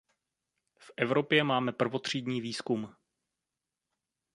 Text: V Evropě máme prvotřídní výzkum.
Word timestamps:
V 0.79 0.91
Evropě 0.97 1.43
máme 1.43 1.71
prvotřídní 1.71 2.41
výzkum. 2.41 2.95